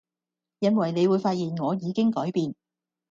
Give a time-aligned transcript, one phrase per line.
[0.57, 2.55] 因為你會發現我已經改變